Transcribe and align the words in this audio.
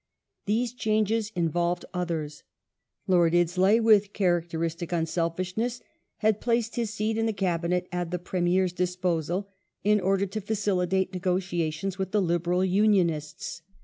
These 0.47 0.73
changes 0.73 1.31
involved 1.35 1.85
others. 1.93 2.41
Lord 3.05 3.33
Iddesleigh, 3.35 3.81
with 3.83 4.13
characteristic 4.13 4.91
unselfishness, 4.91 5.79
hsid 6.23 6.39
placed 6.41 6.75
his 6.75 6.91
seat 6.91 7.19
in 7.19 7.27
the 7.27 7.33
Cabinet 7.33 7.87
at 7.91 8.09
the 8.09 8.17
Premier's 8.17 8.73
disposal 8.73 9.47
in 9.83 9.99
order 9.99 10.25
to 10.25 10.41
facilitate 10.41 11.13
negotia 11.13 11.69
tions 11.71 11.99
with 11.99 12.13
the 12.13 12.19
Liberal 12.19 12.65
Unionists. 12.65 13.61